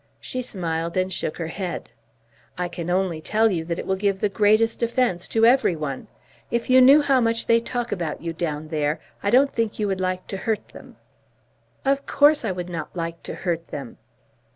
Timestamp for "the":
4.19-4.29